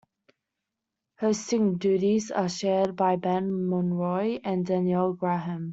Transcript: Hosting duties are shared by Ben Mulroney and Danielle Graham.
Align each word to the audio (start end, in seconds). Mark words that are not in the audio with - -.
Hosting 1.19 1.77
duties 1.77 2.31
are 2.31 2.49
shared 2.49 2.95
by 2.95 3.17
Ben 3.17 3.51
Mulroney 3.51 4.41
and 4.43 4.65
Danielle 4.65 5.13
Graham. 5.13 5.69